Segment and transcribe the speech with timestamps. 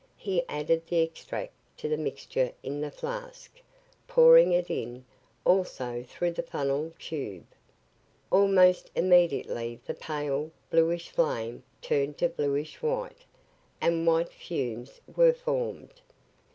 [0.17, 3.61] He added the extract to the mixture in the flask,
[4.07, 5.05] pouring it in,
[5.45, 7.45] also through the funnel tube.
[8.31, 13.25] Almost immediately the pale, bluish flame turned to bluish white,
[13.79, 15.93] and white fumes were formed.